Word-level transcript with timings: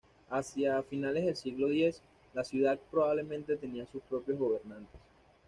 Hacia 0.31 0.81
finales 0.81 1.25
del 1.25 1.35
siglo 1.35 1.69
X, 1.69 2.01
la 2.33 2.43
ciudad 2.43 2.79
probablemente 2.89 3.55
tenía 3.55 3.85
sus 3.85 4.01
propios 4.01 4.39
gobernantes. 4.39 4.99